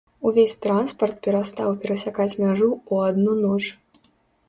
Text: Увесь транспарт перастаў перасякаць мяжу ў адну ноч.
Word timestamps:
Увесь 0.27 0.55
транспарт 0.63 1.19
перастаў 1.27 1.69
перасякаць 1.85 2.29
мяжу 2.43 2.69
ў 2.91 2.95
адну 3.15 3.41
ноч. 3.47 3.63